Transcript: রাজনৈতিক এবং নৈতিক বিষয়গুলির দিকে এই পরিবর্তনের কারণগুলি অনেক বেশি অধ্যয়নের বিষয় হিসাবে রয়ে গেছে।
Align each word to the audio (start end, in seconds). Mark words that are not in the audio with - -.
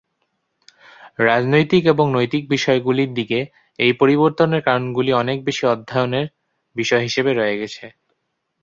রাজনৈতিক 1.19 1.83
এবং 1.85 2.05
নৈতিক 2.13 2.43
বিষয়গুলির 2.49 3.11
দিকে 3.13 3.39
এই 3.79 3.93
পরিবর্তনের 4.01 4.61
কারণগুলি 4.67 5.11
অনেক 5.21 5.37
বেশি 5.47 5.63
অধ্যয়নের 5.73 6.27
বিষয় 6.75 7.01
হিসাবে 7.01 7.31
রয়ে 7.33 7.59
গেছে। 7.61 7.85